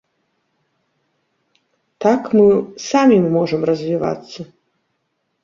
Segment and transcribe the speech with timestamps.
[2.05, 2.47] Так мы
[2.89, 4.39] самі можам развівацца.